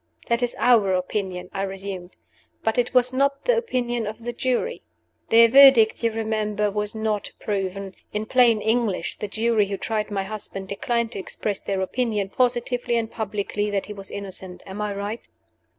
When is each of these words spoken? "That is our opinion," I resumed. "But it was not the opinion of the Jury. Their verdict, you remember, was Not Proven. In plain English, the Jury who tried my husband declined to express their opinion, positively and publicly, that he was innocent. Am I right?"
"That 0.29 0.41
is 0.41 0.55
our 0.57 0.95
opinion," 0.95 1.51
I 1.53 1.61
resumed. 1.61 2.15
"But 2.63 2.79
it 2.79 2.91
was 2.91 3.13
not 3.13 3.45
the 3.45 3.55
opinion 3.55 4.07
of 4.07 4.23
the 4.23 4.33
Jury. 4.33 4.81
Their 5.29 5.47
verdict, 5.47 6.03
you 6.03 6.11
remember, 6.11 6.71
was 6.71 6.95
Not 6.95 7.29
Proven. 7.39 7.93
In 8.11 8.25
plain 8.25 8.61
English, 8.61 9.19
the 9.19 9.27
Jury 9.27 9.67
who 9.67 9.77
tried 9.77 10.09
my 10.09 10.23
husband 10.23 10.69
declined 10.69 11.11
to 11.11 11.19
express 11.19 11.59
their 11.59 11.81
opinion, 11.81 12.29
positively 12.29 12.97
and 12.97 13.11
publicly, 13.11 13.69
that 13.69 13.85
he 13.85 13.93
was 13.93 14.09
innocent. 14.09 14.63
Am 14.65 14.81
I 14.81 14.95
right?" 14.95 15.27